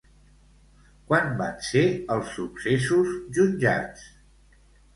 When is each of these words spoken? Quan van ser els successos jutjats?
Quan 1.11 1.29
van 1.41 1.59
ser 1.67 1.85
els 2.17 2.33
successos 2.39 3.15
jutjats? 3.39 4.11